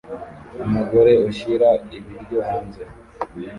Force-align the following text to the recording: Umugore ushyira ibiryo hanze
Umugore 0.65 1.13
ushyira 1.29 1.69
ibiryo 1.97 2.39
hanze 2.47 2.81